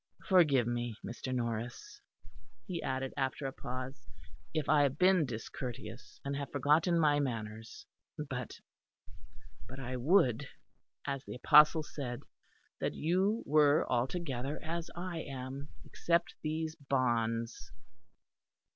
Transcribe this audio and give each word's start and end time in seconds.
"Forgive 0.27 0.65
me, 0.65 0.97
Mr. 1.05 1.31
Norris," 1.31 2.01
he 2.65 2.81
added 2.81 3.13
after 3.15 3.45
a 3.45 3.53
pause, 3.53 4.07
"if 4.51 4.67
I 4.67 4.81
have 4.81 4.97
been 4.97 5.27
discourteous, 5.27 6.19
and 6.25 6.35
have 6.35 6.51
forgotten 6.51 6.97
my 6.99 7.19
manners; 7.19 7.85
but 8.17 8.59
but 9.69 9.79
I 9.79 9.97
would, 9.97 10.47
as 11.05 11.23
the 11.25 11.35
apostle 11.35 11.83
said, 11.83 12.23
that 12.79 12.95
you 12.95 13.43
were 13.45 13.85
altogether 13.87 14.59
as 14.63 14.89
I 14.95 15.19
am, 15.19 15.69
except 15.85 16.33
these 16.41 16.73
bonds." 16.73 17.71